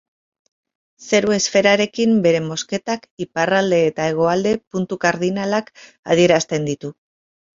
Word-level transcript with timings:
Zeru-esferarekin 1.07 2.15
bere 2.23 2.39
mozketak, 2.45 3.05
iparralde 3.27 3.81
eta 3.89 4.07
hegoalde 4.13 4.53
puntu 4.77 4.99
kardinalak 5.05 5.69
adierazten 6.15 6.67
ditu. 6.71 6.91